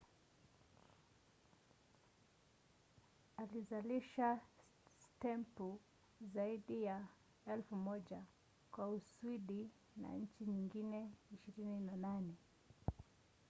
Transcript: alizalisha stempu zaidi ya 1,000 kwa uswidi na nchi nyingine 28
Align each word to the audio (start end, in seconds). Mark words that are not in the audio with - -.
alizalisha 3.37 4.39
stempu 4.99 5.79
zaidi 6.21 6.83
ya 6.83 7.07
1,000 7.47 8.23
kwa 8.71 8.89
uswidi 8.89 9.69
na 9.97 10.13
nchi 10.13 10.43
nyingine 10.45 11.09
28 11.49 12.21